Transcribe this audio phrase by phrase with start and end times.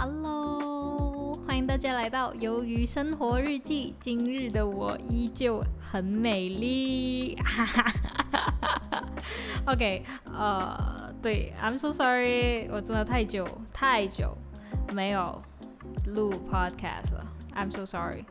[0.00, 3.96] Hello，欢迎大家来到《鱿鱼生活日记》。
[4.02, 5.60] 今日的我依旧
[5.90, 7.34] 很美丽。
[7.44, 7.82] 哈哈
[8.92, 9.04] 哈
[9.66, 14.38] OK，呃，对，I'm so sorry，我真的太久太久
[14.94, 15.42] 没有
[16.06, 18.24] 录 Podcast 了，I'm so sorry。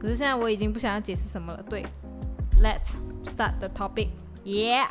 [0.00, 1.62] 可是现在我已经不想要解释什么了。
[1.70, 1.86] 对
[2.60, 2.96] ，Let's
[3.26, 4.08] start the topic。
[4.44, 4.88] Yeah。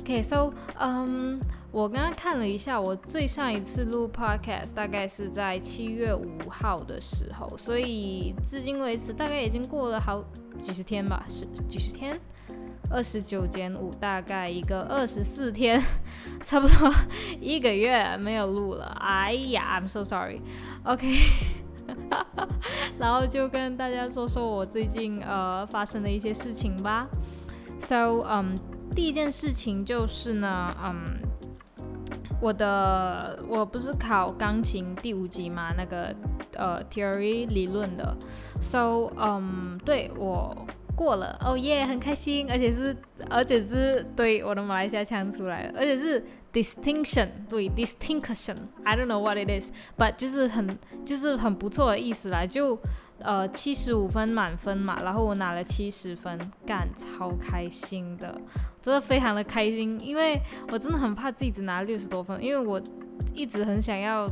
[0.00, 1.38] OK，so，嗯。
[1.70, 10.24] 我刚刚看了一下，我最上一次录 podcast 大概是在七月五号的时候，所以至今为止大概已经过了好
[10.60, 12.18] 几十天吧，是几十天，
[12.90, 15.80] 二十九减五，大概一个二十四天，
[16.42, 16.90] 差不多
[17.38, 18.86] 一个月没有录了。
[19.00, 20.40] 哎呀，I'm so sorry。
[20.84, 21.06] OK，
[22.98, 27.06] 然后就跟大家说说我最近呃发生的一些事情吧。
[27.78, 28.58] So，嗯，
[28.94, 31.27] 第一件事情就是呢，嗯。
[32.40, 36.14] 我的我不是考钢琴第五级嘛，那个
[36.54, 38.16] 呃 theory 理论的
[38.60, 40.56] ，so 嗯，对我
[40.94, 42.96] 过了，哦耶，很开心，而且是
[43.28, 52.78] 而且是对我的马来西亚腔出来了，而且是 distinction，对 distinction，I don't know what it is，but 就是很就是很不错的意思啦，就。
[53.20, 58.40] 呃，七十五分满分嘛，然后我拿了七十分，干，超开心的，
[58.80, 62.80] 真的非常的开心，因为我真的很怕自己只拿六十多分，因为我
[63.34, 64.30] 一直很想要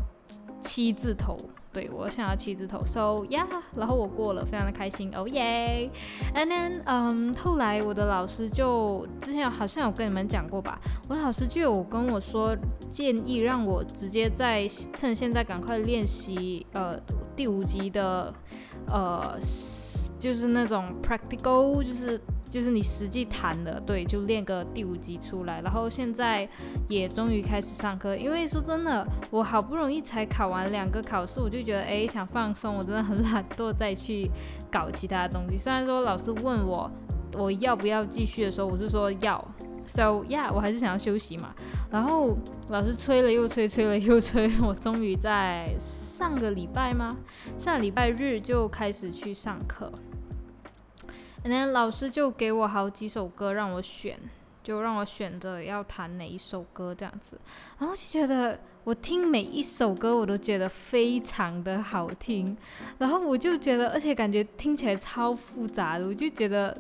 [0.61, 1.37] 七字头，
[1.77, 3.47] 对我想要七字头，so yeah，
[3.77, 12.57] 然后我过了，非常的开心，oh yeah，and then，嗯，后来我的老师就之前好像有跟你们讲过吧，我的老师就有跟我说
[12.89, 16.99] 建议让我直接在趁现在赶快练习，呃，
[17.37, 18.33] 第五级的。
[18.89, 19.37] 呃，
[20.17, 25.61] 就是那种 practical，就是就是你实际弹的，对，就练个第五级出来。
[25.63, 26.49] 然后现在
[26.89, 34.31] 也终于开始上课，因为说真的，我好不容易才考完两个考试，我就觉得哎想放松，我真的很懒惰再去
[34.71, 35.57] 搞其他东西。
[35.57, 36.91] 虽然说老师问我
[37.35, 39.45] 我要不要继续的时候，我是说要。
[39.89, 41.55] So yeah，我还是想要休息嘛。
[41.93, 42.37] 然后
[42.71, 47.17] 老师催了又催，催了又催，我终于在上个礼拜吗？
[47.57, 49.93] 上个礼拜日就开始去上课。
[51.47, 54.19] And then 老师就给我好几首歌让我选，
[54.65, 57.39] 就让我选择要弹哪一首歌这样子。
[57.79, 62.57] 然后就觉得我听每一首歌我都觉得非常的好听。
[62.99, 66.77] 然后我就觉得，而且感觉听起来超复杂的，我就觉得。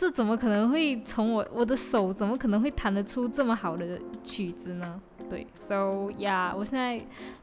[0.00, 4.98] 这怎么可能会从我我的手怎么可能会弹得出这么好的曲子呢？
[5.28, 6.98] 对，so yeah，我现在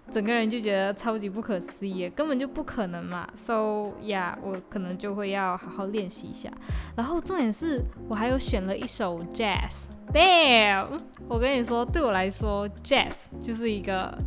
[0.10, 3.30] 整个人就觉得超级不可思议，根本就不可能嘛。
[3.36, 6.52] so yeah，我可能就会要好好练习一下。
[6.96, 7.80] 然后重点是
[8.10, 14.18] 我还有选了一首 jazz，damn，我跟你说，对我来说 jazz 就是一个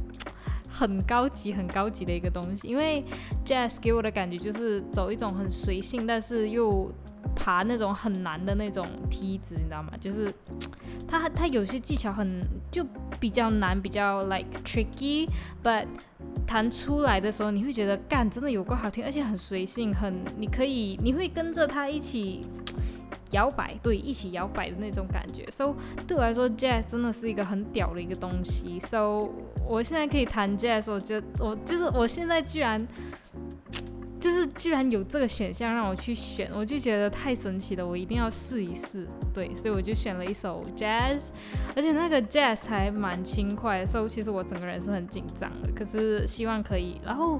[0.70, 3.04] 很高级很高级的一个东西，因为
[3.44, 6.90] jazz 给我的感觉就是走一种很随性，但是又
[7.34, 9.90] 爬那种很难的那种梯子，你知道吗？
[10.00, 10.32] 就是
[11.06, 12.86] 它它有些技巧很就
[13.18, 15.86] 比较难，比较 like tricky，but
[16.46, 22.42] 弹出来的时候你会觉得干真的有够好听，而且很随性，很你可以你会跟着它一起
[23.30, 25.44] 摇摆，对，一起摇摆的那种感觉。
[25.50, 25.74] So
[26.06, 28.78] 对我来说，jazz 真的是一个很屌的一个东西。
[28.80, 29.30] So
[29.66, 32.86] 我现在可以弹 jazz，我觉得我就是我现在居然。
[34.20, 39.08] 就是居然有这个选项让我去选，我就觉得太神奇了，我一定要试一试。
[39.32, 41.30] 对，所以我就选了一首 jazz，
[41.74, 47.00] 而且那个 jazz 还蛮轻快，所以其实我整个人是很紧张的，可是希望可以。
[47.02, 47.38] 然后。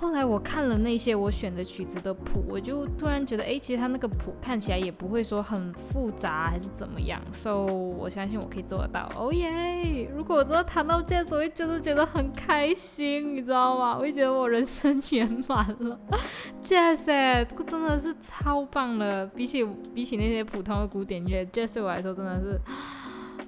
[0.00, 9.12] 后来我看了那些我选的曲子的谱，我就突然觉得，哎，其实它那个谱看起来也不会说很复杂还是怎么样，so 我相信我可以做得到。
[9.14, 10.10] 哦耶！
[10.16, 13.94] 如果我真的弹到这我会真的觉得很开心，你知道吗？
[13.94, 16.00] 我会觉得我人生圆满了。
[16.64, 19.62] Jazz，这个真的是超棒的，比起
[19.94, 22.58] 比起那些普通的古典乐，Jazz 对我来说真的是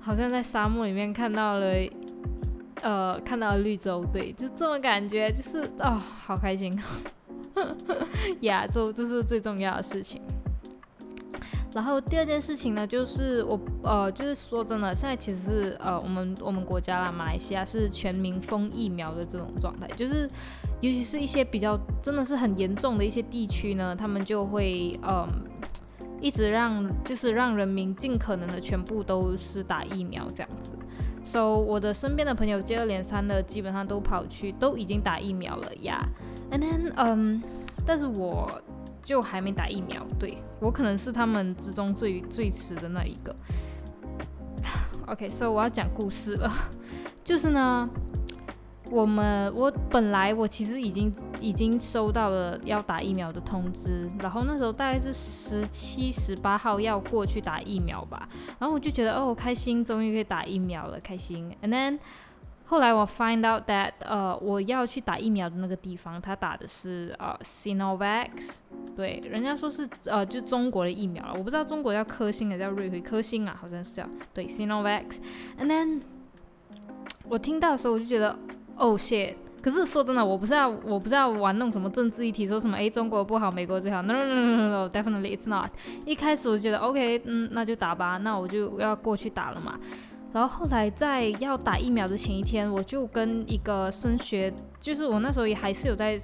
[0.03, 1.75] 好像在沙漠里面看到了。
[2.83, 6.77] 呃，看到绿洲，对，就这种感觉，就是哦，好开心，
[8.43, 10.21] 呀，这这是最重要的事情。
[11.75, 20.29] 然后第二件事情呢，就是我呃，就是说真的，现在其实是呃，我们我们国家啦，马来西亚是全民封疫苗的这种状态，就是
[20.83, 25.27] 尤其是一些比较真的是很严重的一些地区呢，他们就会嗯，
[26.21, 30.75] 一直让就是让人民尽可能的全部都是打疫苗这样子。
[31.25, 36.05] So 我的身边的朋友接二连三的基本上都跑去都已经打疫苗了呀
[36.51, 37.43] ，And then 嗯，
[37.87, 38.61] 但是我
[39.03, 43.35] 就还没打疫苗，对我可能是他们之中最最迟的那一个。
[45.07, 46.53] OK，So 我要讲故事了，
[47.25, 47.89] 就是呢，
[48.91, 61.51] 我们我本来我其实已经已经收到了要打疫苗的通知，然后那时候大概是十七、十八号要过去打疫苗吧，然后我就觉得哦开心，终于可以打疫苗了，开心。
[61.63, 62.01] And then
[62.67, 68.31] 后来我 find out that 呃我要去打疫苗的那个地方，他打的是呃 Sinovac，
[68.95, 75.19] 对，人家说是呃就中国的疫苗了，我不知道中国叫科兴还是叫瑞辉，科兴啊好像是叫对 Sinovac。
[75.59, 76.03] And then
[77.29, 78.39] 我听到的时候我就觉得。
[78.77, 79.35] Oh，shit！
[79.61, 84.03] 可是说真的，我不是要，我不是要玩弄什么政治议题，说什么诶中国不好，美国最好。
[84.03, 85.71] No no no no no definitely it's not。
[86.05, 89.79] 一开始我就觉得 OK，嗯，那就打吧，那我就要过去打了嘛。
[90.33, 96.19] 然后后来在要打疫苗的前一天，我就跟一个升学，就是我那时候也还是有在。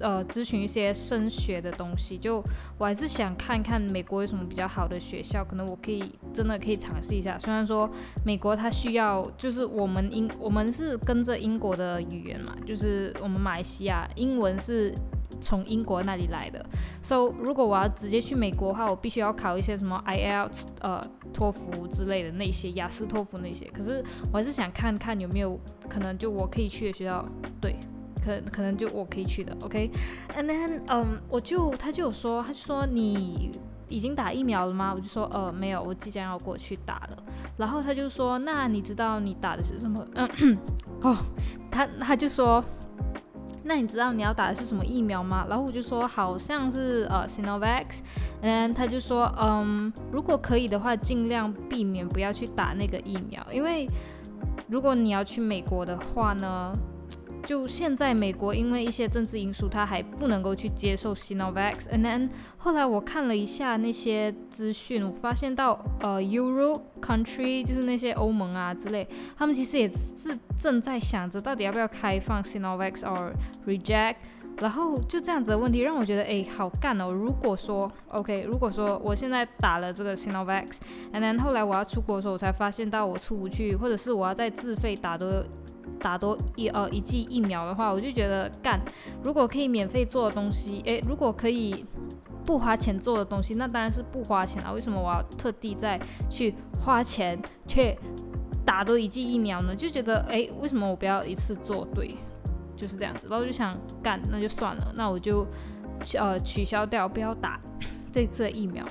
[0.00, 2.42] 呃，咨询一些升学的东西，就
[2.78, 6.04] 我还是想看看美国有什么比较好的学校，可能我可以
[6.34, 7.38] 真的可以尝试一下。
[7.38, 7.88] 虽然说
[8.24, 14.94] 美国它需要，就是我们英我们是跟着英国的语言嘛，就是我们马来西亚英文是
[15.40, 16.64] 从英国那里来的。
[17.02, 20.50] So 如果我要直接去美国的话，我必须要考一些什么 iel
[20.80, 21.02] 呃
[21.32, 23.64] 托福之类的那些雅思托福那些。
[23.72, 25.58] 可是我还是想看看有没有
[25.88, 27.26] 可能就我可以去的学校，
[27.60, 27.76] 对。
[28.26, 33.52] 可可能就我可以去的，OK，and then，嗯，我就他就说，他就说你
[33.88, 34.92] 已经打疫苗了吗？
[34.92, 37.16] 我就说呃没有，我即将要过去打了。
[37.56, 40.04] 然后他就说，那你知道你打的是什么？
[40.14, 40.58] 嗯，
[41.02, 41.16] 哦，
[41.70, 42.64] 他他就说，
[43.62, 45.46] 那你知道你要打的是什么疫苗吗？
[45.48, 53.88] 然后我就说好像是呃 Sinovac，and 他就说，嗯，如果可以的话，尽量避免不要去打那个疫苗，因为
[54.68, 56.76] 如果你要去美国的话呢。
[57.46, 61.76] 就现在，美国因为一些政治因素，他还不能够去接受 Sinovac。
[61.92, 62.28] And then
[62.58, 69.06] 后来我看了一下那些资讯，我发现到呃，Euro country 就是那些欧盟啊之类，
[69.38, 73.30] 他们其实也是正在想着到底要不要开放 Sinovac or
[73.64, 74.16] reject。
[74.58, 77.12] 然后就这样子的问题让我觉得，哎，好干哦。
[77.12, 85.46] 如果说 OK，如果说我现在打了这个 Sinovac，And then 后来我要出国的时候，我才发现到我出不去，或者是我要再自费打的。
[86.00, 88.80] 打多一呃一剂疫苗的话，我就觉得干。
[89.22, 91.84] 如果可以免费做的东西，诶，如果可以
[92.44, 94.72] 不花钱做的东西，那当然是不花钱啊。
[94.72, 95.98] 为什么我要特地再
[96.28, 97.96] 去花钱去
[98.64, 99.74] 打多一剂疫苗呢？
[99.74, 102.14] 就觉得诶，为什么我不要一次做对？
[102.76, 103.26] 就是这样子。
[103.30, 105.46] 然后就想干，那就算了，那我就
[106.18, 107.58] 呃取消掉，不要打
[108.12, 108.84] 这次的疫苗。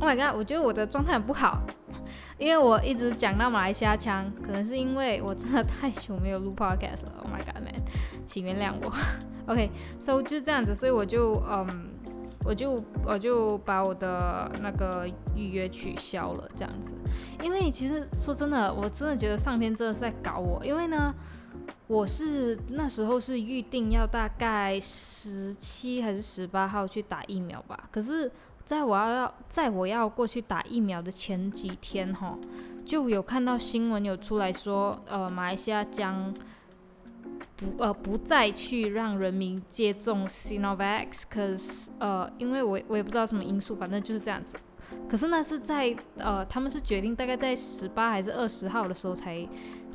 [0.00, 1.62] Oh my god，我觉得我的状态很不好。
[2.42, 7.12] 因为我一直讲到马来西亚腔，可能是因为我真的太久没有录 podcast 了。
[7.22, 7.80] Oh my god man，
[8.26, 8.92] 请原谅我。
[9.46, 11.90] OK，so 就这样子，所以我就嗯，
[12.44, 16.94] 我就我就把我的那个预约取消了，这样子。
[17.40, 20.60] 因为其实说真的，我真的觉得上天真的是在搞我。
[20.64, 21.14] 因为呢，
[21.86, 28.28] 我是那时候是预定要大概十七还是十八号去打疫苗吧，可是。
[28.64, 32.38] 在我要要在我要过去打疫苗的前几天，哈，
[32.84, 36.32] 就有看到新闻有出来说，呃，马来西亚将
[37.56, 44.56] 不呃不再去让人民接种 Sinovac，可是呃，因为我我也不知道什么因素，反正就是这样子。
[45.08, 49.46] 可是那是在呃，他们是决定大概在十八还是二十号的时候才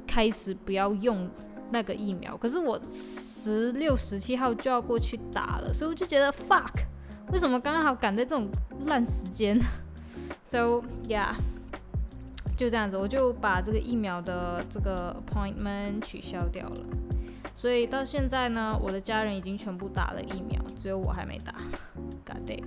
[0.05, 1.29] 开始不要用
[1.71, 2.35] 那个疫苗。
[2.35, 6.83] 可是我十六、十七号就要过去打了，所以我就觉得 fuck。
[7.31, 8.47] 为什么刚刚好赶在这种
[8.85, 9.59] 烂时间？
[10.43, 11.35] So yeah，
[12.55, 16.81] 就这样子，我就把这个疫苗的这个 appointment 取消掉了。
[17.55, 21.53] 所以到现在呢，我的家人已经全部打了疫苗，只有我还没打。
[22.25, 22.63] God damn，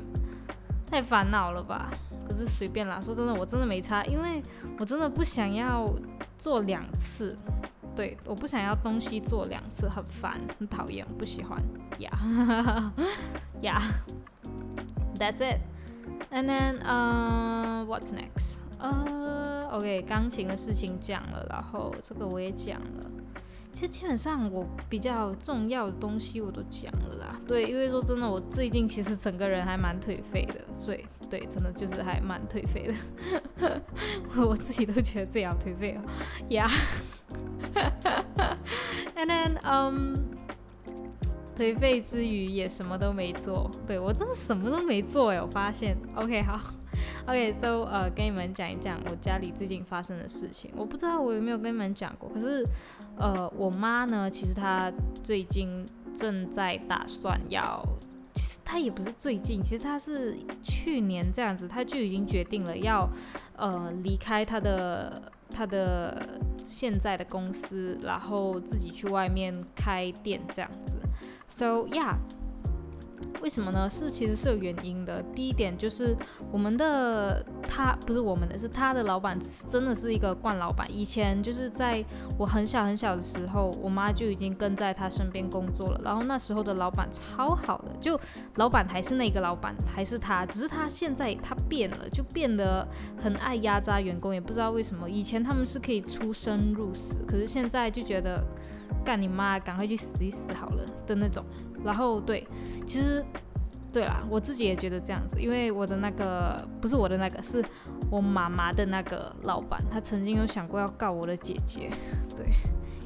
[0.86, 1.90] 太烦恼了吧？
[2.28, 4.42] 可是随便啦，说真的，我真的没差，因为
[4.78, 5.90] 我真的不想要
[6.36, 7.34] 做两次。
[7.96, 11.58] 对，我不想要东西做两次，很烦，很讨厌，不喜欢。
[11.98, 13.80] Yeah，yeah。
[15.20, 15.60] That's it.
[16.32, 18.56] And then, uh, what's next?
[18.80, 23.10] Uh, okay, 钢琴的事情讲了，然后这个我也讲了。
[23.74, 27.38] 其实基本上我比较重要的东西我都讲了啦。
[27.46, 30.54] 对，因为说真的，我最近其实整个人还蛮颓废的。
[30.78, 32.88] 所以，对，真的就是还蛮颓废
[33.58, 33.82] 的。
[34.48, 36.02] 我自己都觉得自己好颓废哦。
[36.48, 36.70] Yeah.
[39.14, 40.16] And then, um.
[41.56, 45.96] 颓废之余也什么都没做，对我真的什么都没做哎，我发现。
[46.14, 46.58] OK，好
[47.26, 50.70] ，OK，So，呃，跟你们讲一讲我家里最近发生的事情。
[50.76, 52.66] 我不知道我有没有跟你们讲过，可是，
[53.16, 54.90] 呃，我妈呢，其实她
[55.22, 57.84] 最近正在打算要。
[58.32, 63.08] 其实她也不是最近，其实她是去年这样子，她就已经决定了要
[63.56, 65.20] 呃离开她的
[65.52, 70.94] 他的现在的公司，然后自己去外面开店这样子。
[71.50, 72.14] So yeah。
[73.42, 73.88] 为什么呢？
[73.88, 75.22] 是其实是有原因的。
[75.34, 76.16] 第一点就是
[76.50, 79.38] 我们的他不是我们的，是他的老板
[79.70, 80.86] 真的是一个惯老板。
[80.90, 82.04] 以前就是在
[82.38, 86.00] 我很小很小的时候，我妈就已经跟在他身边工作了。
[86.02, 88.18] 然后那时候的老板超好的，就
[88.56, 92.86] 老板还是那个老板，还是他，只是他现在他变了，就变得
[93.18, 95.08] 很爱压榨员工，也不知道为什么。
[95.08, 98.44] 以前他们是可以出生入死，可是现在就觉得
[99.04, 101.44] 干你妈，赶快去死一死好了的那种。
[101.84, 102.46] 然后对，
[102.86, 103.24] 其实，
[103.92, 107.64] 对啦，我自己也觉得这样子，因为我的那个不是我的那个，是
[108.10, 111.90] 我妈妈的那个老板，他曾经有想过要告我的姐姐，
[112.36, 112.46] 对。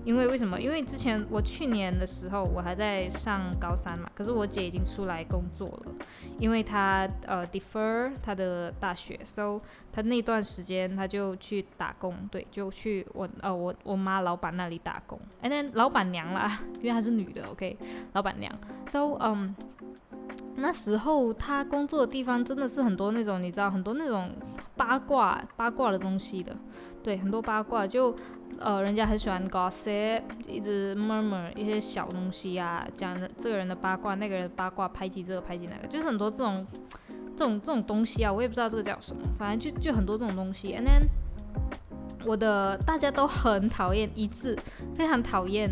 [0.04, 0.60] 因为为什么？
[0.60, 5.92] 因为之前我去年的时候，我还在上高三嘛，可是我姐已经出来工作了，
[6.38, 17.76] 因为她呃 defer 她的大学，so 她那段时间她就去打工，对，就去我呃我我妈老板那里打工，哎那老板娘啦，因为她是女的，OK，
[18.12, 18.52] 老板娘
[18.86, 19.54] ，so 嗯。
[20.56, 24.30] 那时候他工作的地方真的是很多那种，你知道很多那种
[24.76, 26.56] 八卦八卦的东西的，
[27.02, 28.14] 对，很多八卦就
[28.58, 36.64] 呃，人家很喜欢 gossip，一直 murmur 一些小东西啊，讲这个人的八卦，那个人八卦，排挤这个排挤那个，就是很多这种
[37.36, 40.72] 这种这种东西啊，我也不知道这个叫什么，反正就就很多这种东西。
[40.72, 41.08] And then
[42.24, 44.56] 我的大家都很讨厌一致，
[44.94, 45.70] 非常讨厌。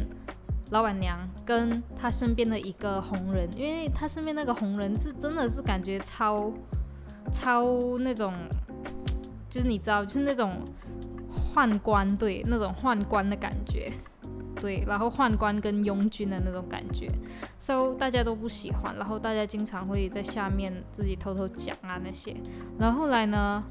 [0.71, 6.53] 老板娘跟他身边的一个红人，因为他身边那个红人是真的是感觉超
[7.33, 8.35] 超那种，
[9.49, 10.63] 就是你知道，就是那种
[11.55, 13.93] 宦官对那种宦官的感觉，
[14.61, 17.11] 对，然后宦官跟拥军的那种感觉
[17.59, 22.37] ，so 大家都不喜欢，然后大家经常会在下面自己偷偷讲啊那些，
[22.79, 23.63] 然后后来呢？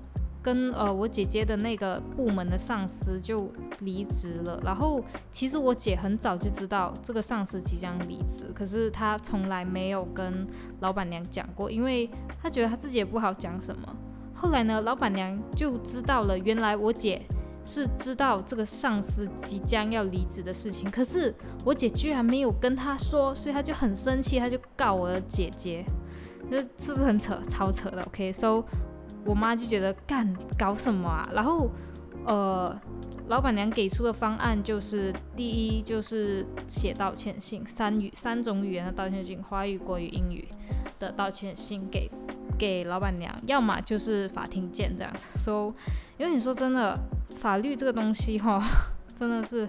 [0.42, 10.48] 跟呃我姐姐的那个部门的上司就离职了，然后其实我姐很早就知道这个上司即将离职，可是她从来没有跟
[10.80, 12.10] 老板娘讲过，因为
[12.42, 13.96] 她觉得她自己也不好讲什么。
[14.34, 17.22] 后来呢，老板娘就知道了，原来我姐
[17.64, 21.32] 是知道这个上司即将要离职的事情，可是
[21.64, 25.86] 我姐居然没有跟她说，所以她就很生气，她就告我的姐姐，
[26.50, 28.64] 这是不是很扯，超扯的？OK，so。
[29.26, 31.30] 我妈就觉得干搞什么啊？
[31.34, 31.70] 然后，
[32.26, 32.76] 呃，
[33.28, 40.48] 老板娘给出的方案就是，第一就是写道歉信，三语三种语言的道歉信，华语、国语、英语
[41.00, 42.10] 的道歉信给
[42.58, 45.14] 给老板娘，要么就是法庭见这样。
[45.36, 45.74] 说，
[46.18, 46.98] 因为你说真的，
[47.36, 48.62] 法律这个东西哈，
[49.16, 49.68] 真的是。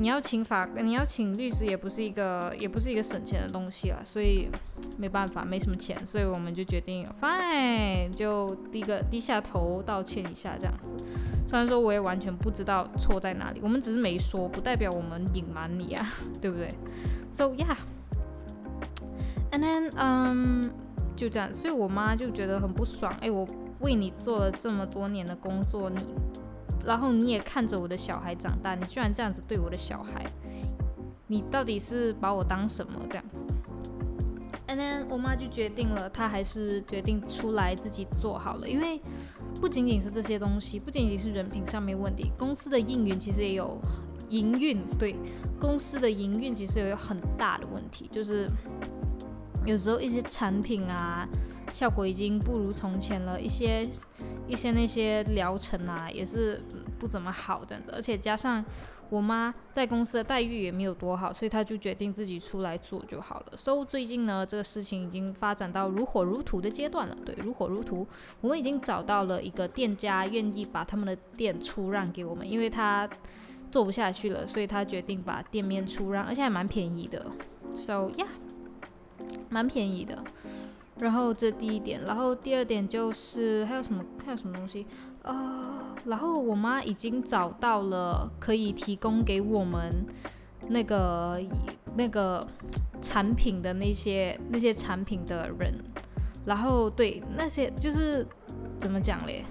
[0.00, 4.48] 你要请法，你要请律师也不是一个，也不是一个省钱的东西了，所以
[4.96, 10.94] 没办法，没什么钱，所以我们就决定，fine，就低个低下头道歉一下这样子。
[11.46, 16.72] 虽然说我也完全不知道错在哪里，我们只是没说，不代表我们隐瞒你啊， 对不对
[17.30, 20.70] ？So yeah，and then，嗯，
[21.14, 23.46] 就这样，所以我妈就觉得很不爽，哎，我
[23.80, 26.14] 为你做了这么多年的工作，你。
[26.84, 30.24] 然后你也看着我的小孩长大，你居然这样子对我的小孩，
[31.26, 33.44] 你到底是把我当什么这样子
[34.66, 39.00] ？And then 我妈就决定了，她还是决定出来自己做好了，因为
[39.60, 43.78] 不仅仅是这些东西，不仅仅是人品上面问题，公司的营运其实也有
[44.28, 45.16] 营运，对
[45.60, 48.48] 公司的营运其实也有很大的问题，就是
[49.66, 51.28] 有时候一些产品啊，
[51.72, 53.86] 效果已经不如从前了，一些。
[54.50, 56.60] 一些那些疗程啊，也是
[56.98, 58.64] 不怎么好这样子，而且加上
[59.08, 63.56] 我妈在公司的待遇也没有多好，所以她就决定自己出来做就好了。
[63.56, 67.16] 所以最近呢，这个事情已经发展到如火如荼的阶段了。
[67.24, 68.06] 对，如火如荼，
[68.40, 73.08] 我们已经找到了一个店家愿意把他们的店出让给我们，因为他
[73.70, 77.26] 做不下去了，所以他决定把店面出让，而且还蛮便宜的。
[77.76, 78.26] So yeah，
[79.48, 80.22] 蛮便宜的。
[81.00, 84.86] 然后这第一点，然后第二点就是还有什么还有什么东西，
[85.22, 90.04] 呃，然后我妈已经找到了可以提供给我们
[90.68, 91.40] 那个
[91.96, 92.46] 那个
[93.00, 95.72] 产品的那些那些产品的人，
[96.44, 98.26] 然后对那些就是
[98.78, 99.42] 怎么讲嘞？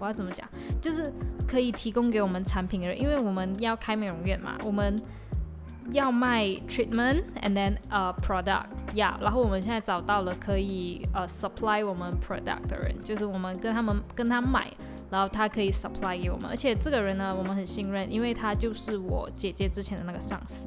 [0.00, 0.46] 我要怎么讲？
[0.82, 1.12] 就是
[1.46, 5.00] 可以提供给我们产品的人，因为我们要开美容院嘛，我们。
[5.92, 14.70] 要卖 treatment and then 呃 product，yeah，然后我们现在找到了可以呃 supply 我们 product 的人，就是我们跟他们跟他买，
[15.10, 20.66] 然后他可以 supply 给我们，而且这个人呢我们很信任，因为他就是我姐姐之前的那个上司，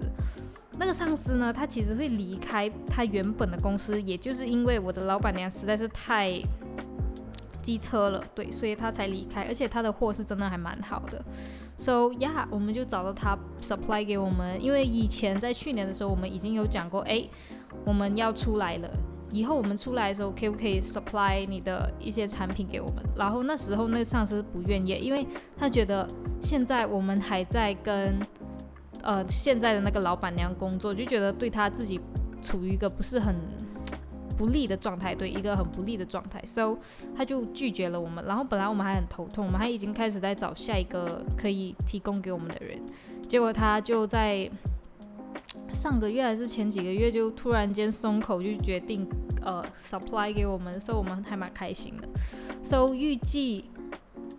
[0.77, 6.41] 那个上司呢，他其实会离开他原本的公司，也就是因为我的老板娘实在是太
[7.69, 9.43] 机车了，对，所以他才离开。
[9.43, 11.23] 而且他的货是真的还蛮好的
[11.77, 14.59] ，so yeah，我们就找到他 supply 给我们。
[14.59, 17.23] 因为以前在去年的时候，我们已经有讲过，哎，
[17.85, 18.89] 我们要出来了，
[19.31, 23.03] 以后我们出来的时候，可不可以 supply 你的一些产品给我们？
[23.15, 26.07] 然后那时候那上司不愿意，因为他觉得
[26.41, 28.19] 现在我们还在跟。
[29.01, 32.01] 呃，现在的那个老板娘工作就觉得对他自己
[32.43, 33.33] 处于一个不是很
[34.39, 36.77] 不利的状态，对一个很不利的状态，so
[37.13, 38.23] 他就拒绝了我们。
[38.23, 42.79] 然后本来我们还很头痛，我们还已经开始在找下一个可以提供给我们的人，
[43.27, 44.49] 结果他就在
[45.73, 49.05] 上个月还是前几个月就突然间松口，就决定
[49.41, 52.07] 呃 supply 给我们，所以我们还蛮开心的。
[52.63, 53.65] so 预计。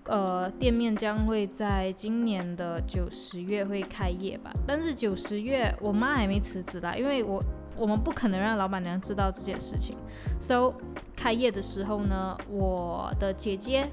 [0.04, 7.40] 呃，店面将会在今年的九十月会开业吧，但是九十月我妈还没辞职啦，因为我
[7.77, 9.97] 我们不可能让老板娘知道这件事情。
[10.41, 10.75] So
[11.17, 13.89] 开业的时候呢，我的姐姐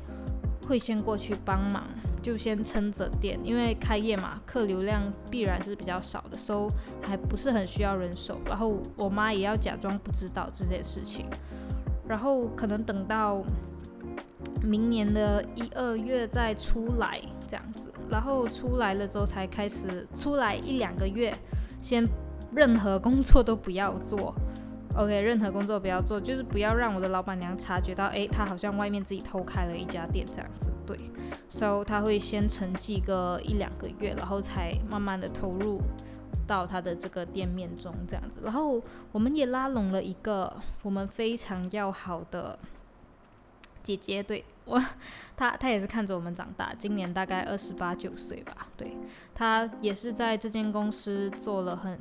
[0.68, 1.84] 会先过去帮忙，
[2.22, 6.70] 就先撑着店，因为开业嘛，客流量必然是比较少的，So
[7.02, 8.40] 还不是很需要人手。
[8.46, 11.26] 然后我妈也要假装不知道这件事情，
[12.08, 13.44] 然后可能等到。
[14.62, 21.34] 明年的一二月再出来这样子，然后出来了之后才开始出来一两个月，
[21.82, 22.08] 先
[22.58, 24.34] 任何工作都不要做
[24.96, 30.98] ，OK，任何工作不要做，就是不要让我的老板娘察觉到，哎，他好像外面自己偷开了一家店这样子，对
[31.48, 35.80] ，So 他会先沉寂个一两个月，然后才慢慢的投入
[36.48, 42.58] 到他的这个店面中这样子，然后我们也拉拢了一个我们非常要好的。
[43.84, 44.78] 姐姐对我，
[45.38, 48.68] 她她也是看着我们长大，今年大概二十八九岁吧。
[48.76, 48.98] 对，
[49.34, 51.98] 她也是在这间公司做了很，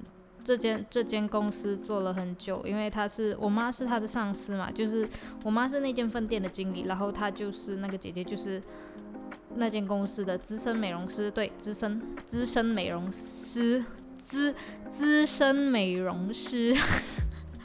[0.47, 5.09] 这间这间公司做了很久，因为她是我妈是她的上司嘛，就是
[5.43, 8.63] 我妈是那间分店的经理，然后她就是那个姐姐就是
[9.57, 13.85] 那间公司的资深美容师，对，资深资深美容师，
[14.23, 14.55] 资
[14.89, 16.73] 资深美容师，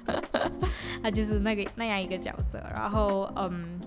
[1.03, 3.79] 她就是那个那样一个角色，然后嗯。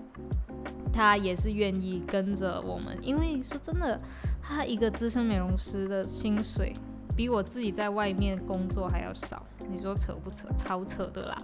[0.97, 3.99] 他也是愿意跟着我们，因为说真的，
[4.41, 6.73] 他一个资深美容师的薪水
[7.15, 10.47] 比我自己在外面工作还要少，你说扯不扯？
[10.55, 11.37] 超扯的啦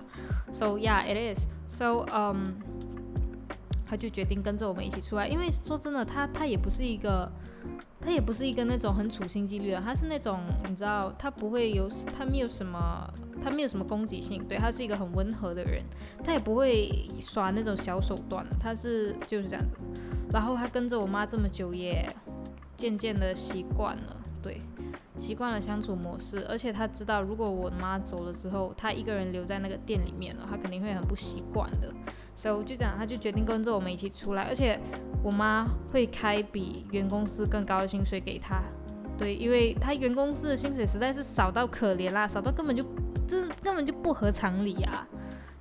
[0.51, 1.47] ！So yeah, it is.
[1.67, 2.53] So um，
[3.86, 7.31] 他就决定跟着我们一起出来，因为说真的，他他也不是一个。
[8.03, 13.07] 他也不是一个那种很处心积虑的，他是那种你知道，他不会有，他没有什么，
[13.43, 15.84] 他没有什么攻击性，对他是一个很温和的人，
[16.23, 19.75] 他也不会耍那种小手段的，他是就是这样子。
[20.34, 22.03] 然后他跟着我妈这么久，也
[22.75, 24.60] 渐渐的习惯了，对，
[25.21, 31.93] 习惯了相处模式，而且他知道，如果我妈走了之后，他一个人留在那个店里面了，他肯定会很不习惯的。
[32.34, 34.79] 所以就这样，他就决定跟着我们一起出来，而且
[35.23, 38.63] 我妈会开比原公司更高的薪水给他，
[39.15, 42.84] 对，因为他原公司的薪水实在是少到可怜啦，少到根本就
[43.27, 45.07] 这根本就不合常理啊，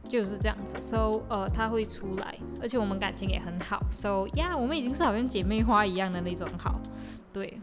[0.08, 0.80] 就是这样子。
[0.80, 3.82] So 呃，他会出来，而且我们感情也很好。
[3.92, 6.80] So 呀，我们已经是好像姐妹花一样的那种好，
[7.30, 7.60] 对，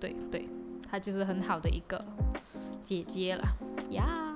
[0.00, 0.48] 对对，
[0.90, 2.04] 她就是很好的一个
[2.82, 3.44] 姐姐了
[3.90, 4.26] 呀。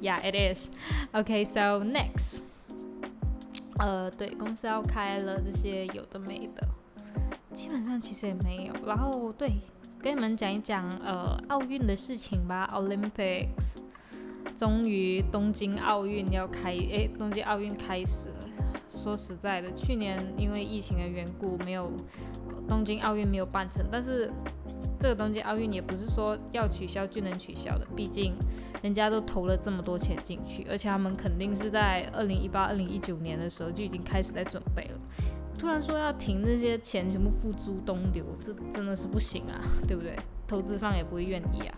[0.00, 2.42] Yeah, it is，OK，so next.
[3.78, 6.68] 呃，对，公司要开了，这些有的没的，
[7.52, 8.74] 基本上其实也没有。
[8.86, 9.50] 然后，对，
[10.00, 12.70] 跟你们讲一讲呃奥运的事情吧。
[12.72, 13.78] Olympics，
[14.56, 18.48] 终于东京奥运要开，诶，东京奥运开始了。
[18.90, 21.90] 说实在的，去年因为疫情的缘故，没有
[22.68, 24.30] 东京奥运没有办成，但是。
[24.96, 28.32] 这个东京奥运也不是说要取消就能取消的，毕竟
[28.82, 34.98] 人家都投了这么多钱进去，而且他们肯定是在二零一八、二零一九年的时候就已经开始在准备了。
[35.58, 40.16] 突然说要停那些钱全部付诸东流，这真的是不行啊， 对不对？
[40.48, 41.74] 投资方也不会愿意啊。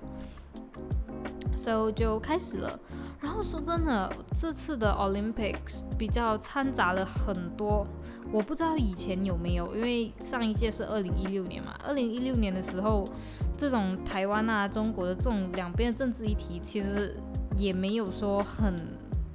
[1.57, 2.79] So 就开始了。
[3.18, 7.85] 然后说真的，这次的 Olympics 比较掺杂了很多，
[8.32, 11.74] 我不知道以前有没有，因为上一届是二零一六年嘛。
[11.82, 13.08] 二零一六年的时候，
[13.56, 17.16] 这种台湾啊、中国的这种两边的政治议题，其实
[17.56, 18.74] 也没有说很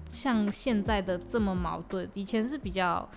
[0.08, 2.08] 像现在的这么矛盾。
[2.13, 3.10] 以前是比较，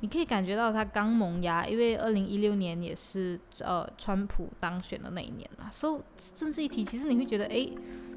[0.00, 6.02] 你可以感觉到它刚萌芽，因为二零一六年也是呃川普当选的那一年嘛，所以
[6.34, 7.68] 政治议题其实你会觉得，哎。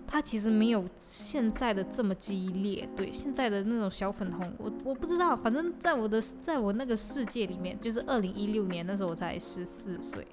[0.06, 10.28] 它其实没有现在的这么激烈，对现在的那种小粉红，我我不知道，反正在我的在我那个世界里面，就是二零一六年那时候我才十四岁，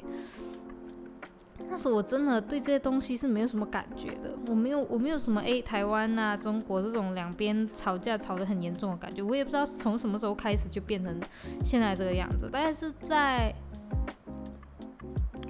[1.69, 11.19] 那时候我真的对这些东西是没有什么感觉的，我没有我没有什么诶，台湾呐中国这种两边吵架吵得很严重的感觉，我也不知道从什么时候开始就变成
[11.65, 13.55] 现在这个样子，大概是在。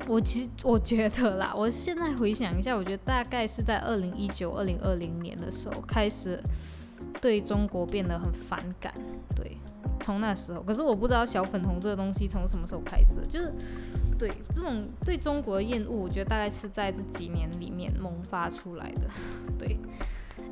[0.08, 6.42] 我其实我觉得啦， 我现在回想一下，我觉得大概是在二零一九、二零二零年的时候开始
[7.20, 8.92] 对中国变得很反感。
[9.36, 9.56] 对，
[10.00, 13.52] 从那时候，可是我不知道小粉红这个东西从什么时候开始，就是
[14.18, 19.08] 对这种对中国的厌恶，我觉得大概是在这几年里面萌发出来的。
[19.58, 19.78] 对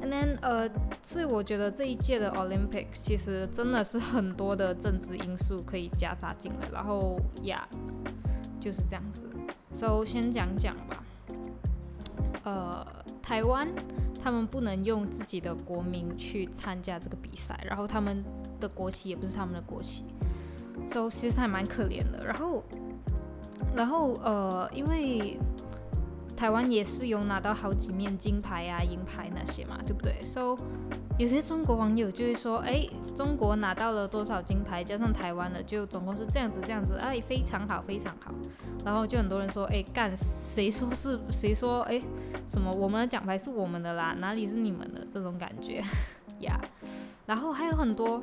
[0.02, 0.68] ，and then 呃，
[1.02, 7.66] 所以我觉得这一届的 Olympic 其实真的是很多的政治因素可以夹杂进来，然后呀，
[8.60, 9.27] 就是这样子。
[9.78, 11.04] 首先讲讲吧，
[12.42, 12.84] 呃，
[13.22, 13.68] 台湾
[14.20, 18.24] 他们不能用自己的国民去参加这个比赛，然后他们
[18.58, 20.02] 的国旗也不是他们的国旗
[20.84, 22.26] ，，so 其实还蛮可怜的。
[22.26, 22.64] 然后，
[23.76, 25.38] 然后呃，因为。
[26.36, 30.56] 台湾也是有拿到好几面金牌啊、银牌那些嘛，对不对？So
[31.18, 38.32] 有些中国网友就会说，哎，中国拿到了多少金牌，加上台湾的，就总共是这样子、这样子，哎，非常好，非常好。
[38.84, 41.18] 然后就很多人说，哎，干，谁说是？
[41.32, 41.80] 谁说？
[41.82, 42.00] 哎，
[42.46, 42.70] 什么？
[42.72, 45.04] 我们的奖牌是我们的啦，哪里是你们的？
[45.12, 45.82] 这种感觉
[46.38, 46.56] 呀。
[47.26, 48.22] 然后还有很多。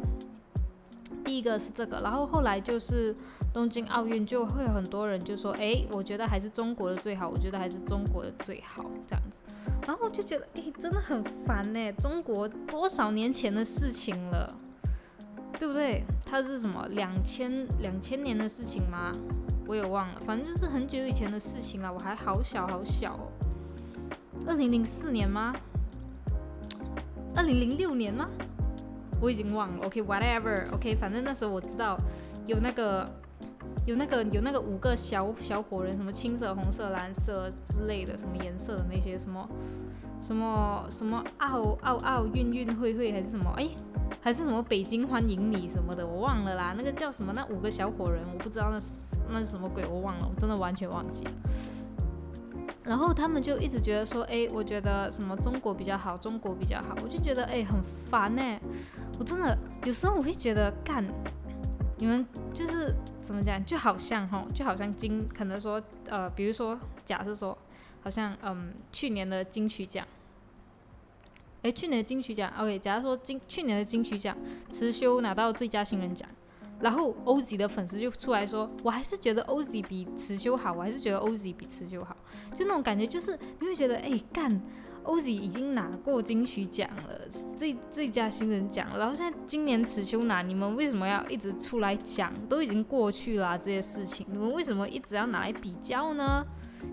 [1.26, 3.14] 第一个是这个，然后后来就是
[3.52, 9.40] 东京奥运，就会有很多人就说，哎，我觉得还是中国的最好，我觉得还是中国的最好这样子，
[9.88, 14.56] 然后就觉得，哎，真的很烦呢，中国多少年前的事情了，
[15.58, 16.04] 对不对？
[16.24, 19.12] 它是什么两千两千年的事情吗？
[19.68, 23.26] 我也忘了，反正就是很久以前的事情了，我还好小好小哦，
[24.46, 25.52] 二零零四年吗？
[27.36, 28.30] 二零零六年吗？
[29.22, 31.98] 我已经忘了，OK，whatever，OK，反正那时候我知道
[32.46, 33.10] 有那个
[33.86, 39.48] 有那个有那个五个小小火人，什么青色、红色、蓝色之类的，什么颜色的那些什么
[40.20, 43.70] 什么什么奥奥奥运运会会还是什么，哎，
[44.22, 47.32] 还是什么北京欢迎你什么的，我忘了啦，那个叫什么？
[47.34, 48.80] 那五个小火人，我不知道那
[49.32, 51.32] 那是什么鬼，我忘了，我真的完全忘记了。
[52.86, 58.60] 然后他们就一直觉得说，哎，我觉得什么中国比较好，中国比较好，我就觉得哎很烦呢。
[59.18, 61.04] 我真的有时候我会觉得干，
[61.98, 62.94] 你们就是
[63.24, 67.58] 怎么讲，就好像哈，就好像金可能说呃，比如说假设说，
[68.02, 70.06] 好像嗯去年的金曲奖，
[71.64, 74.38] 哎去年的金曲奖，OK，假如说金去年的金曲奖，
[74.70, 76.30] 辞修拿到最佳新人奖。
[76.86, 82.16] 然后欧 z 的粉丝就出来说，我还是觉得欧 z 比池修好，我还是觉得欧 z 比池修好，
[82.56, 84.62] 就那种感觉，就是你会觉得，哎，干
[85.06, 92.34] ，OZ 已经拿过金曲奖了，最最佳新人奖，然后现在今年池修拿，你们为什么要一直出来讲？
[92.50, 96.46] 都已经过去了这些事情，你们为什么一直要拿来比较呢？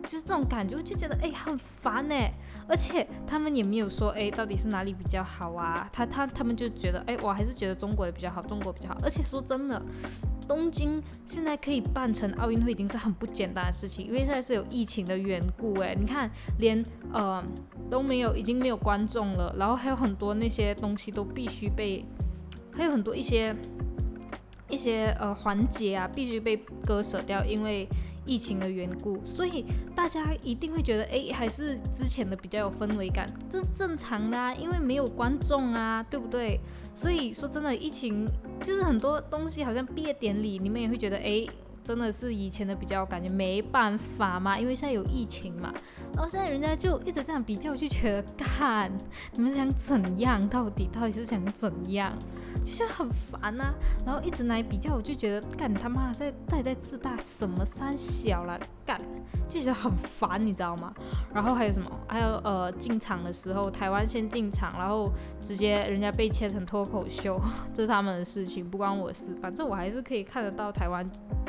[0.05, 2.33] 就是这种感觉，我就觉得哎很烦哎，
[2.67, 8.99] 而且他们也没有说哎到底是哪里比较好啊，他他他们就觉得哎我还是觉得中国的比较好，中国比较好。
[9.03, 9.83] 而且说真的，
[10.43, 17.43] 东京现在可以办成奥运会已经是很不简单的事情，因为现在是有疫情的缘故哎，你看连呃
[17.91, 22.05] 都没有，已经没有观众了，然后还有很多那些东西都必须被，
[22.73, 23.55] 还有很多一些
[24.69, 27.89] 一些呃环节啊必须被割舍掉，因为。
[28.25, 36.61] 疫情的缘故，所以大家一定会觉得，哎，还是之前的比较有氛围感，这是正常的啊，因为没有观众啊，对不对？
[36.95, 38.29] 所以说真的，疫情
[38.61, 41.47] 就是很多东西，好像毕业典礼，你们也会觉得，哎。
[41.85, 45.73] 真的是以前的比较，感觉没办法嘛，因为现在有疫情嘛。
[46.15, 48.23] 然后现在人家就一直这样比较，就觉得
[48.59, 48.91] 干，
[49.33, 50.47] 你们想怎样？
[50.49, 52.13] 到底到底是想怎样？
[52.65, 53.73] 就是很烦呐。
[54.07, 58.59] 然后一直来比较，我就觉得干他妈在到底在自大什么三小了？
[58.85, 59.01] 干
[59.49, 60.93] 就觉得很烦，你知道吗？
[61.33, 61.91] 然后还有什么？
[62.07, 65.11] 还有呃进场的时候，台湾先进场，然后
[65.43, 67.41] 直接人家被切成脱口秀，
[67.73, 69.35] 这是他们的事情，不关我事。
[69.41, 71.09] 反正我还是可以看得到台湾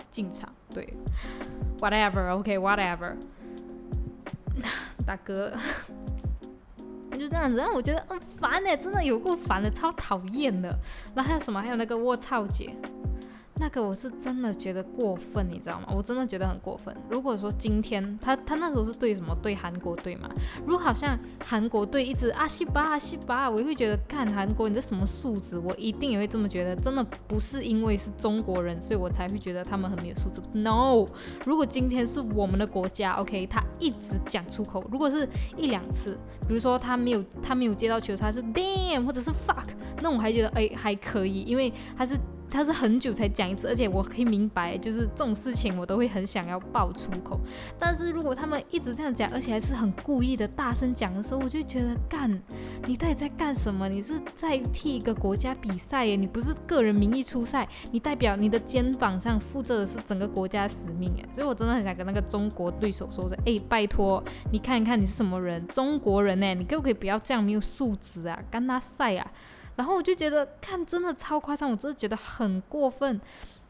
[0.10, 0.23] 进。
[0.24, 0.88] 进场对
[1.82, 3.14] ，whatever，OK，whatever，
[5.06, 5.52] 大哥，
[7.12, 10.70] 就这样子，让我觉得很烦哎，真的有够烦的，超讨厌的。
[11.14, 11.62] 然后还有什么？
[11.62, 12.74] 还有那个卧槽姐。
[13.56, 15.88] 那个我是真的觉得过分，你知道吗？
[15.96, 16.94] 我真的觉得很过分。
[17.08, 20.28] 如果说今天他他那时候是对什么对韩国队嘛？
[20.66, 26.76] 如果好像韩国队一直阿西巴阿西巴，我会觉得看韩国你这什么素质，我一定也会这么觉得。
[26.76, 30.42] 真的不是因为是中国人，所以我才会觉得他们很没有素质。
[30.52, 31.06] No，
[31.46, 39.68] 如果今天是我们的国家，OK，他一直讲出口，如果是一两次，比如说他没有他没有接到球，他是 damn 或者是 fuck，
[40.02, 42.18] 那我还觉得哎还可以，因为他是。
[42.54, 47.40] 他是很久才讲一次，而且我可以明白，就是这种事情我都会很想要爆粗口。
[47.80, 52.30] 但是如果他们一直这样讲，而且还是很故意的大声讲的时候，我就觉得干，
[52.86, 53.90] 你到底在干什么？
[53.90, 66.54] 你是在替一个国家比赛耶，你不是个人名义出赛，你代表你的肩膀上负责的是整个国家使命哎，所以我真的很想跟那个中国对手说说，哎，拜托你看一看你是什么人，中国人呢？
[66.54, 69.32] 你可不可以不要这样没有素质啊，干他赛啊！
[69.76, 73.20] 然后我就觉得看真的超夸张，我真的觉得很过分，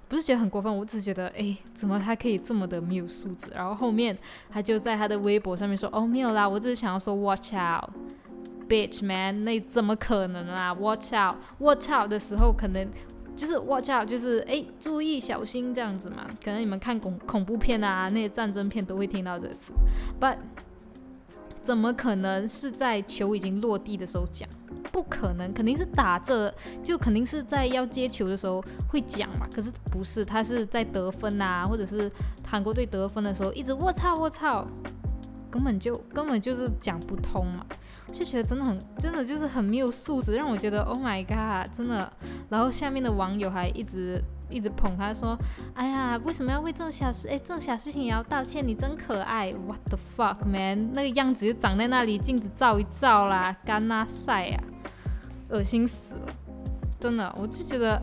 [0.10, 3.48] 不是觉得很过分，我只是觉得哎，怎么他可以这么的没有素质？
[3.56, 4.18] 然后后面
[4.50, 12.88] 他就在他的微博上面说，哦没有啦，我只是想要说 watch out，bitch man，那怎么可能啊？watch out，watch out 的时候可能
[13.36, 16.30] 就是 watch out，就是哎注意小心这样子嘛。
[16.44, 19.72] 可能你们看恐恐怖片啊，那些战争片都会听到这个词
[20.20, 20.38] ，but
[21.62, 24.50] 怎么可能是在球已经落地的时候讲？
[24.91, 29.48] 不可能，肯定是打着，就肯定是在要接球的时候会讲嘛。
[29.54, 32.12] 可是不是，他是在得分啊，或者是
[32.46, 34.67] 韩国队得分的时候一直我操我操，
[35.54, 37.63] 根本就根本就是讲不通嘛。
[38.12, 42.12] 就觉得真的很，真的就是很没有素质，让我觉得 Oh my God，真的。
[42.50, 44.20] 然后下面的网友还一直。
[44.50, 45.36] 一直捧他说
[45.74, 47.28] ：“哎呀，为什么要为这种小事？
[47.28, 48.63] 哎，这种小事情也要道歉？
[48.63, 50.94] 你真可爱！What the fuck, man？
[50.94, 54.63] 那个样子就长在那里，镜子照一照啦，干啦晒呀，
[55.50, 56.28] 恶心死了！
[57.00, 58.00] 真的，我就觉得，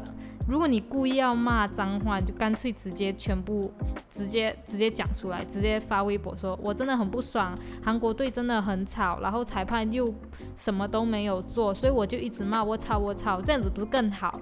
[0.50, 3.72] 如果你故意要骂脏话，你就干脆直接全部
[4.10, 10.12] 直接直接讲出来，直接发微博说，我真的很不爽，韩国队真的很吵，然后裁判又
[10.56, 14.40] 什么都没有做，所以我就一直骂我操我操，这样子不是更好？”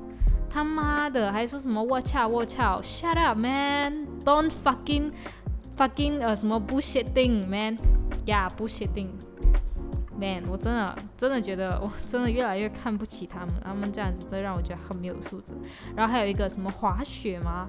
[0.49, 5.13] 他妈的，还说什么 watch out watch out shut up man don't fucking
[5.77, 7.77] fucking 呃什么 bullshitting man
[8.25, 9.09] yeah bullshitting
[10.19, 15.53] man 我真的真的觉得我真的越来越看不起他们，他们这样子真让我觉得很没有素质。
[15.95, 17.69] 然后还有一个什么滑雪吗？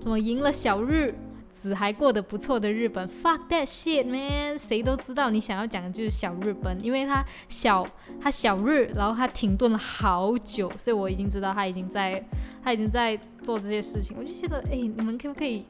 [0.00, 1.14] 什么赢了小日？
[1.56, 7.86] 子还过得不错的日本，fuck that shit man，谁都知道你想要讲的就是小日本，因为他小
[8.20, 12.20] 他小日，然后他停顿了好久，所以我已经知道他已经在
[12.60, 15.64] 他已经在做这些事情，我就觉得哎，你们可不可以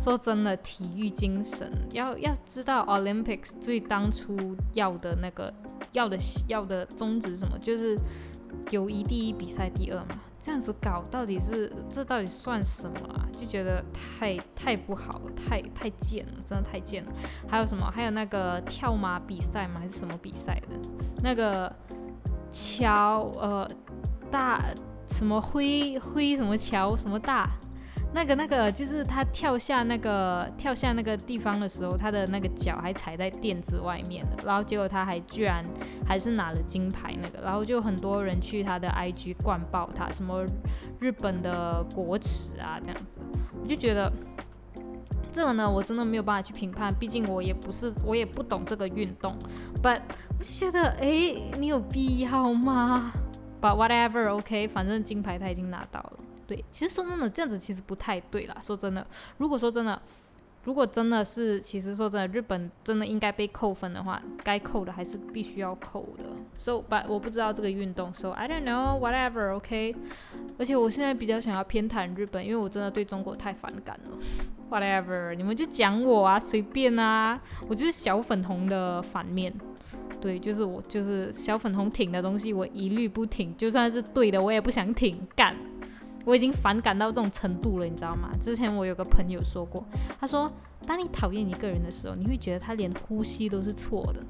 [0.00, 5.52] 说真的体育精神，要要知道 Olympics 最当初要的那个
[5.92, 7.98] 要的要的宗旨什么，就是
[8.70, 10.18] 友谊第一，比赛第二嘛。
[10.44, 13.22] 这样子搞到底是这到底算什么啊？
[13.32, 17.12] 就觉得太太不好了，太太贱了，真的太贱了。
[17.46, 17.88] 还有什么？
[17.88, 19.78] 还有那个跳马比赛吗？
[19.78, 20.76] 还是什么比赛的？
[21.22, 21.72] 那个
[22.50, 23.70] 桥呃
[24.32, 24.60] 大
[25.06, 27.48] 什么灰灰什么桥什么大？
[28.14, 35.64] 那个那个就是他跳下那个跳下那个地方的时候，他的那个脚还踩在垫子外面的，然后结果他还居然
[36.06, 40.44] 还是拿了金牌那个，然后就很多人去他的 IG 灌爆他，什么
[41.00, 43.18] 日本的国耻啊这样子，
[43.62, 44.12] 我就觉得
[45.32, 49.34] 这个呢我真的没有办法去评判，毕竟我也不是我也不懂这个运动
[49.82, 50.00] ，But
[50.38, 53.10] 我就觉得哎你有必要吗
[53.60, 56.12] ？But whatever，OK，反正金牌他已经拿到了。
[56.52, 58.54] 对，其实说真的，这样子其实不太对啦。
[58.60, 59.06] 说真的，
[59.38, 59.98] 如果说真的，
[60.64, 66.24] 如果真的是，其实说真的，日本真的应该被扣分的话，该扣的还是必须要扣的。
[66.58, 69.96] So，but 我不知道这个运动，So I don't know，whatever，OK。
[70.58, 74.18] 而且我现在比较想要偏袒日本，因为我真的对中国太反感了。
[74.70, 79.54] Whatever，你们就讲我啊，随便啊，我就是小粉红的反面。
[80.20, 85.56] 对，就是我，就是小粉红挺的东西，我一律不挺，就算是对的，我也不想挺，干。
[86.24, 88.30] 我已经反感到这种程度了，你知道吗？
[88.40, 89.84] 之前我有个朋友说过，
[90.20, 90.50] 他说，
[90.86, 94.20] 当你讨厌一个人的时候，你会觉得他连呼吸都是错的。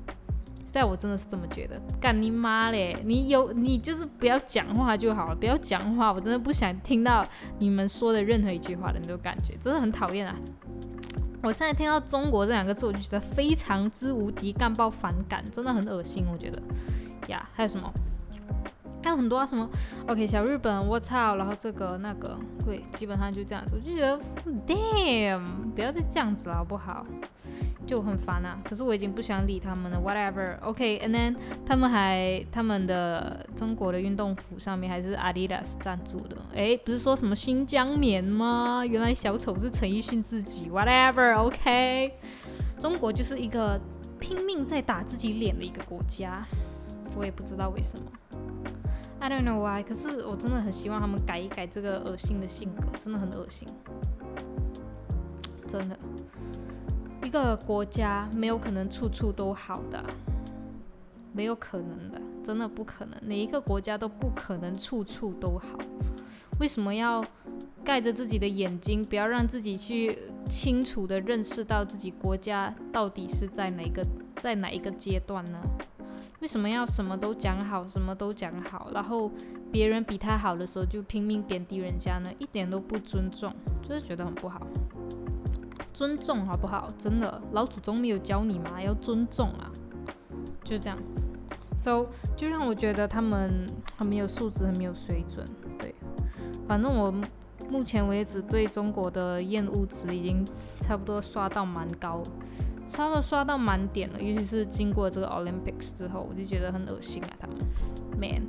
[0.64, 2.96] 现在我真的是这么觉得，干你妈嘞！
[3.04, 7.22] 你有你就是不要讲话就好了，不要讲话，我真的不想听到
[7.58, 10.34] 你们说的任何一句话的那种感觉，真的很讨厌啊！
[11.42, 16.62] 我现在听到“中国”这两个字，我就觉得非常之无敌干爆反感，真的很恶心，我觉得
[17.28, 17.46] 呀。
[17.52, 17.92] 还有什么？
[19.02, 19.68] 还有很多啊，什么
[20.06, 24.18] OK 小日本，我操，然后这个那个，对，基本上就这样子，我就觉得
[24.66, 27.04] Damn，不要再这样子了，好不好？
[27.84, 28.56] 就很烦啊。
[28.64, 30.56] 可是我已经不想理他们了，Whatever。
[30.60, 31.36] OK，and then
[31.66, 38.86] 他们还他们的中国的运动服上面还是 Adidas 赞助的，诶，不是说什么新疆棉吗？
[38.86, 41.34] 原来小丑是陈奕迅自己，Whatever。
[41.38, 42.14] OK，
[42.78, 43.80] 中国就是一个
[44.20, 46.46] 拼命在打自己脸的一个国家，
[47.16, 48.04] 我也不知道为什么。
[49.22, 53.68] I don't know why，可是我真的很希望他们改一改这个恶心的性格，真的很恶心，
[55.68, 55.96] 真的。
[57.22, 60.02] 一个国家没有可能处处都好的，
[61.32, 65.78] 没有可能的，真的不可能，哪一个国家都不可能处处都好。
[66.58, 67.24] 为什么要
[67.84, 70.18] 盖着自己的眼睛，不要让自己去
[70.50, 74.04] 清楚的认识到自己国家到底是在哪个
[74.34, 75.60] 在哪一个阶段呢？
[76.42, 79.30] 为什么要什么都讲好，什么都讲好，然后
[79.70, 82.28] 别人比他好的时候就拼命贬低人家呢？
[82.36, 84.60] 一点都不尊重，就是觉得很不好。
[85.92, 86.92] 尊重好不好？
[86.98, 88.82] 真的，老祖宗没有教你吗？
[88.82, 89.70] 要尊重啊，
[90.64, 91.20] 就这样子。
[91.78, 93.64] So 就让我觉得他们
[93.96, 95.48] 很没有素质，很没有水准。
[95.78, 95.94] 对，
[96.66, 97.14] 反正我
[97.70, 100.44] 目前为止对中国的厌恶值已经
[100.80, 102.20] 差不多刷到蛮高，
[102.86, 104.20] 差不多刷到满点了。
[104.20, 107.56] 尤其是经过这个 Olympics 之后，我就觉得很恶心啊，他们
[108.18, 108.48] ，man。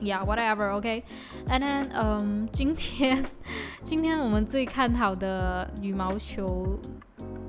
[0.00, 1.04] Yeah, whatever, OK.
[1.46, 3.24] And then, 嗯，今天，
[3.84, 6.76] 今天我们最看好的羽毛球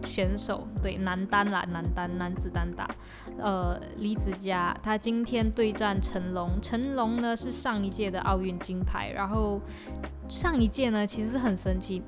[0.06, 2.88] 选手，对，男单啦，男单，男子单打，
[3.40, 6.62] 呃，李子嘉，他今天对战成龙。
[6.62, 9.60] 成龙呢是上一届的奥运金牌，然后
[10.30, 12.04] 上一届呢其实很神奇，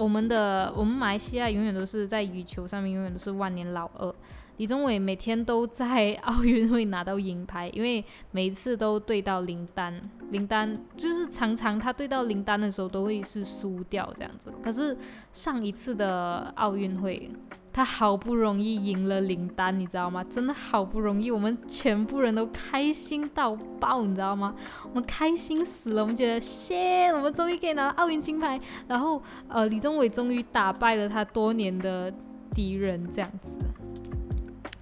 [0.00, 4.14] 我们的我们马来西亚永远都是在羽球上面永远都是万年老二。
[4.56, 14.50] 李宗伟每天都在奥运会拿到银牌，因为每一次都对到林丹，林丹就是常常他对到林丹的时候都会是输掉这样子。
[14.62, 14.96] 可是
[15.34, 17.30] 上一次的奥运会，
[17.72, 20.24] 他好不容易赢了林丹，你知道吗？
[20.24, 24.54] 真的好不容易，我们全部人都开心到爆，你知道吗？
[24.88, 28.60] 我们开心死了，我们觉得，谢，我们终于可以拿到奥运金牌。
[28.88, 32.12] 然后，呃，李宗伟终于打败了他多年的
[32.54, 33.60] 敌人，这样子。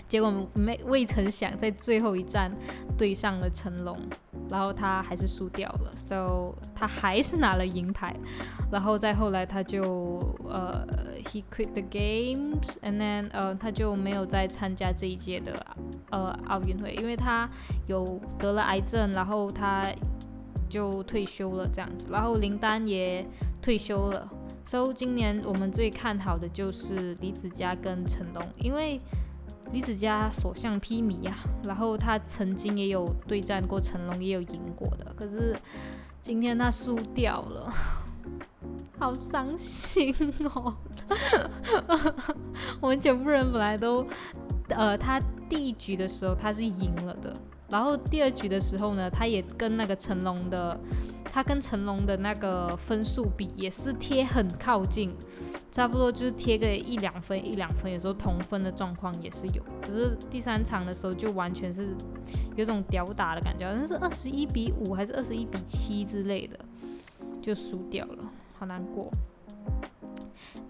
[0.09, 2.51] 结果没未曾想，在最后一站
[2.97, 3.99] 对上了成龙，
[4.49, 8.16] 然后他还是输掉了，so 他还是拿了银牌，
[8.73, 10.18] 然后再后来他就
[10.49, 10.87] 呃
[11.27, 15.53] ，he quit the games，and then 呃，他就没有再参加这一届的
[16.11, 17.47] 呃奥运会，因为他
[17.87, 19.92] 有得了癌症，然后他
[20.71, 23.27] 就退休了这样子，然后林丹也
[23.61, 24.27] 退休了
[24.64, 28.99] ，so 今年我们最看好的就是李子嘉跟成龙，因为。
[29.72, 35.54] 李子嘉所向披靡呀，然后他曾经也有对战过成龙，也有赢过的，可是
[36.22, 37.72] 今天他输掉了，
[38.98, 40.12] 好伤心
[40.54, 40.74] 哦！
[42.81, 44.07] 我们全部人本来都，
[44.70, 47.37] 呃，他第一局的时候他是赢了的。
[47.68, 50.81] 然后第二局的时候呢，他也跟那个成龙的，
[51.31, 55.14] 他跟成龙的那个分数比也是贴很靠近，
[55.70, 59.62] 差不多就是贴个一两分一两分，有时候同分的状况也是有。
[59.83, 61.88] 只是第三场的时候就完全是
[62.57, 66.59] 有种屌打的感觉，好像是二十一比五还是二十一比七之类的，
[67.40, 68.24] 就输掉了，
[68.59, 69.11] 好难过。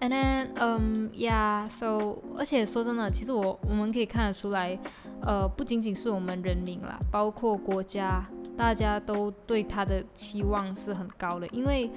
[0.01, 1.67] And then, um, yeah.
[1.67, 4.77] So，而且说真的，其实我我们可以看得出来，
[5.21, 8.23] 呃，不仅仅是我们人民啦，包括国家，
[8.57, 11.47] 大家都对他的期望是很高的。
[11.47, 11.89] 因为，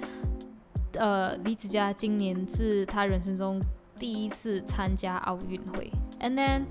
[0.95, 3.61] 呃，李子嘉今年是他人生中
[3.99, 5.91] 第一次参加奥运会。
[6.21, 6.67] And then，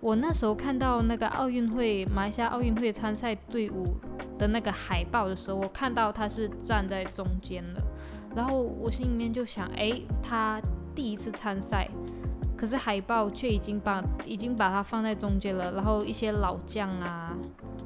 [0.00, 3.96] 我那时候看到那个奥运会马来西亚奥运会参赛队伍
[4.38, 7.82] 的那个海报的时候，我看到他是站在中间的。
[8.34, 10.60] 然后我心里面就想，哎，他
[10.94, 11.88] 第一次参赛，
[12.56, 15.72] 可是海报却已经把已经把他放在中间了。
[15.72, 17.36] 然后一些老将啊，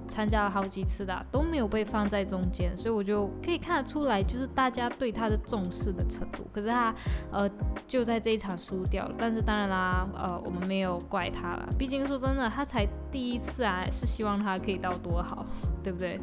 [0.09, 6.47] 参加了好几次的都没有被放在中间，所以我就可以看得出来，就是大家对他的重视的程度。
[6.53, 6.95] 可是他，
[7.31, 7.49] 呃，
[7.87, 9.15] 就在这一场输掉了。
[9.19, 15.47] 但是当然啦，呃，我们没有怪他了，毕竟说真的，他才第一次啊，是希望他可以到多好，
[15.83, 16.21] 对不对？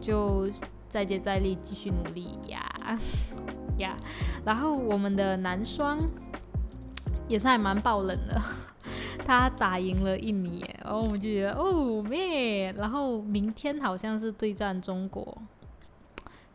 [0.00, 0.48] 就。
[0.88, 2.64] 再接再厉，继续努力呀
[3.76, 3.94] 呀！
[4.46, 5.98] 然后我们的男双
[7.28, 8.40] 也是还蛮爆冷的，
[9.16, 12.74] 他打赢了印尼，然后我们就觉得哦，man！
[12.76, 15.36] 然后明天好像是对战中国。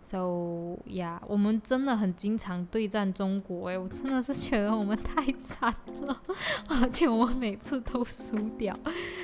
[0.03, 6.21] So 呀，我们真的很经常对战中国哎，我真的是觉得我们太惨了，
[6.67, 8.77] 而且我们每次都输掉。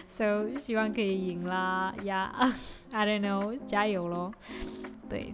[0.08, 2.34] So 希望可以赢啦呀
[2.92, 4.32] ！I don't know，加油咯！
[5.10, 5.34] 对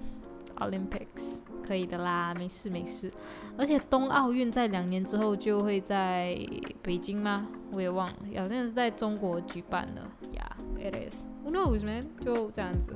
[0.58, 3.12] ，Olympics 可以的啦，没事没事。
[3.56, 6.36] 而且冬奥运在两年之后就会在
[6.82, 7.48] 北京吗？
[7.74, 10.02] 我也忘了，好像是在中国举办的。
[10.32, 11.26] Yeah，it is。
[11.44, 12.06] Who knows, man？
[12.22, 12.94] 就这样子。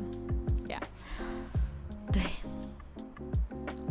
[0.67, 0.81] Yeah。
[2.11, 2.21] 对，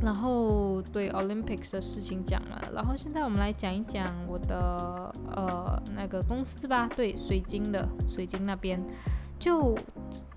[0.01, 8.82] 然后对 Olympics 的事情讲了，然后现在我们来讲一讲我的呃那个公司吧，对，水晶的水晶那边，
[9.39, 9.76] 就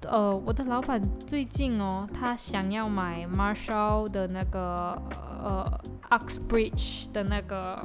[0.03, 5.01] 呃我的老板最近哦，他想要买 Marshall 的那个
[5.43, 7.79] 呃 Oxbridge 的那个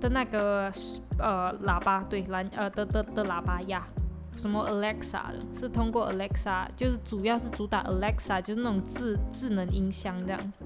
[0.00, 0.70] 的那个
[1.18, 3.86] 呃喇叭，对蓝呃的的的喇叭呀。
[4.36, 10.64] 什么 Alexa 的，是通过 Alexa，就是主要是主打 Alexa，就是那种智智能音箱这样子。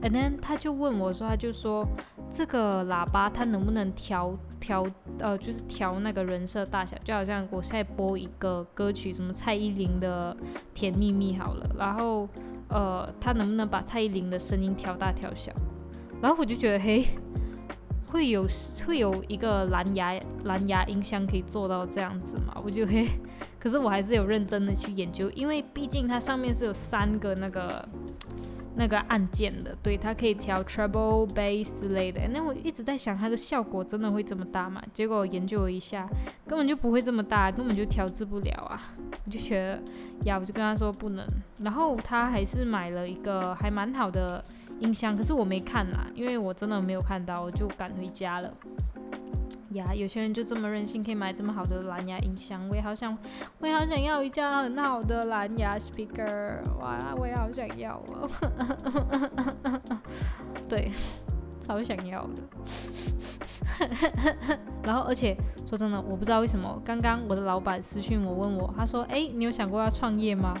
[0.00, 1.86] And then 他就问我说，他就说
[2.30, 4.86] 这个喇叭它能不能调调
[5.18, 10.36] 呃，就是调那个人设大小，就好像我现在播一个歌曲，什么蔡依林的
[10.72, 12.28] 《甜蜜蜜》好了，然后
[12.68, 15.52] 呃，它能不能把蔡依林的声音调大调小？
[16.22, 17.04] 然后我就觉得嘿。
[18.12, 18.46] 会有
[18.86, 20.12] 会有一个蓝牙
[20.44, 22.52] 蓝牙音箱可以做到这样子嘛？
[22.62, 23.08] 我就嘿，
[23.58, 27.88] 可是我还是有认真的去研究，因为毕竟它上面是有三个那个
[28.74, 32.20] 那个按键的，对，它可以调 treble bass 之类的。
[32.28, 34.82] 那我一直在想，它的效果真的会这么大吗？
[34.92, 36.08] 结果研究了一下，
[36.46, 38.94] 根本就不会这么大，根本就调制不了啊！
[39.24, 39.82] 我就觉得
[40.24, 41.26] 呀，我就跟他说不能，
[41.58, 44.44] 然后他还是买了一个还蛮好的。
[44.80, 48.52] 音箱，可是我没看啦，因为我真的没有看到，我就赶回家了。
[49.74, 53.16] 呀，有些人就这么任性，可以买这么好的蓝牙音箱，我也好想，
[53.58, 58.28] 我也好想要一架很好的蓝牙 speaker，哇，我也好想要哦。
[60.68, 60.90] 对，
[61.60, 62.42] 超想要的。
[64.84, 70.54] 然后，而且说真的，我不知道为什么，刚刚我的老板私讯我问我，他说：“哎，你有想过要创业吗？”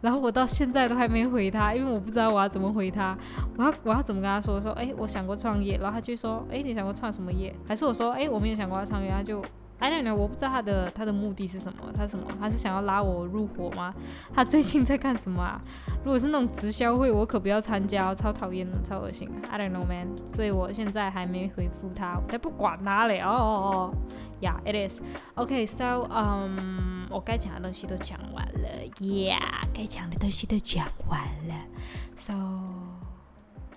[0.00, 3.16] 然后我到现在都还没回他，因为我不知道我要怎么回他。
[3.56, 4.60] 我要我要怎么跟他说？
[4.60, 5.76] 说哎，我想过创业。
[5.78, 7.54] 然后他就说，哎，你想过创什么业？
[7.66, 9.10] 还是我说，哎，我没有想过要创业。
[9.10, 9.42] 他就。
[9.82, 12.26] I don't know，我不知道他的他的目的是什么，他什么？
[12.38, 13.94] 他是想要拉我入伙吗？
[14.34, 15.58] 他最近在干什么啊？
[16.04, 19.26] 如果是那种直销会，我可不要参加，超讨厌的，超恶心。
[19.50, 23.20] I don't know man，所以我现在还没回复他，我才不管他嘞。
[23.20, 23.94] 哦哦哦
[24.40, 25.02] ，Yeah，it is。
[25.34, 28.68] OK，so，um,，我该讲的东西都讲完了
[28.98, 29.38] ，Yeah，
[29.74, 31.54] 该讲的东西都讲完了。
[32.16, 32.34] So，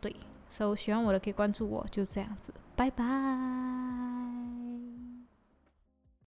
[0.01, 0.16] 对
[0.49, 3.03] ，So 喜欢我的可以关注我，就这样子，拜拜。